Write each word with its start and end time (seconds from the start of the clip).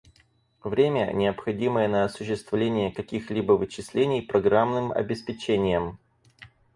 Время, 0.63 1.13
необходимое 1.13 1.87
на 1.87 2.05
осуществление 2.05 2.91
каких-либо 2.91 3.53
вычислений 3.53 4.23
программным 4.23 4.91
обеспечением 4.91 5.99